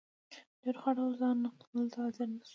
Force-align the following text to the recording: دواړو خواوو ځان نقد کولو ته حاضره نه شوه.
دواړو 0.61 0.79
خواوو 0.81 1.17
ځان 1.19 1.35
نقد 1.43 1.61
کولو 1.67 1.91
ته 1.93 1.97
حاضره 2.01 2.25
نه 2.31 2.37
شوه. 2.45 2.49